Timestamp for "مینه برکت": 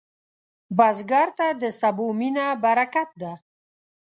2.19-3.09